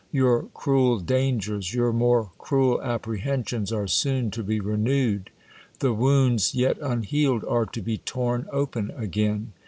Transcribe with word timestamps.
Your 0.11 0.47
cruel 0.55 0.97
dangers, 0.97 1.75
your 1.75 1.93
more 1.93 2.31
cruel 2.39 2.81
apprehensions' 2.81 3.71
are 3.71 3.85
soon 3.85 4.31
to 4.31 4.41
be 4.41 4.59
renewed. 4.59 5.29
The 5.77 5.93
wounds, 5.93 6.55
yet 6.55 6.79
unhealed, 6.81 7.43
are 7.43 7.67
to 7.67 7.81
be 7.83 7.99
torn 7.99 8.47
open 8.51 8.89
again. 8.97 9.53